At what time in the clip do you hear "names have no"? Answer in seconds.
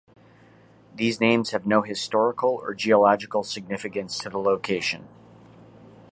1.21-1.83